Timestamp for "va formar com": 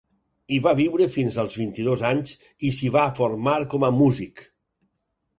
2.95-3.85